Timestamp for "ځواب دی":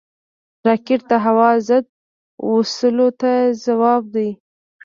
3.65-4.29